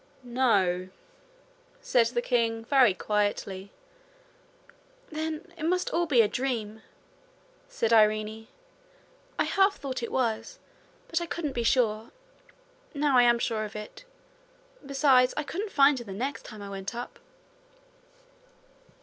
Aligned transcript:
'No,' 0.23 0.89
said 1.79 2.07
the 2.07 2.23
king, 2.23 2.65
very 2.65 2.95
quietly. 2.95 3.71
'Then 5.11 5.53
it 5.55 5.65
must 5.65 5.91
all 5.91 6.07
be 6.07 6.23
a 6.23 6.27
dream,' 6.27 6.81
said 7.69 7.93
Irene. 7.93 8.47
'I 9.37 9.43
half 9.43 9.75
thought 9.75 10.01
it 10.01 10.11
was; 10.11 10.57
but 11.07 11.21
I 11.21 11.27
couldn't 11.27 11.53
be 11.53 11.61
sure. 11.61 12.09
Now 12.95 13.15
I 13.15 13.21
am 13.21 13.37
sure 13.37 13.63
of 13.63 13.75
it. 13.75 14.03
Besides, 14.83 15.35
I 15.37 15.43
couldn't 15.43 15.71
find 15.71 15.99
her 15.99 16.03
the 16.05 16.13
next 16.13 16.45
time 16.45 16.63
I 16.63 16.69
went 16.71 16.95
up.' 16.95 17.19